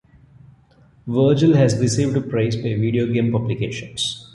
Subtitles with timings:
[1.05, 4.27] Vergil has received praise by video game publications.